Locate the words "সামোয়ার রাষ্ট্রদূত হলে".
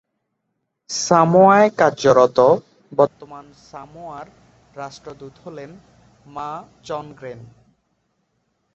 3.69-5.63